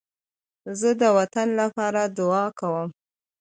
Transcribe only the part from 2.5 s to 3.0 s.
کوم